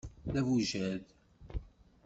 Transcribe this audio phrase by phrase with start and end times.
[0.33, 1.03] D abujad.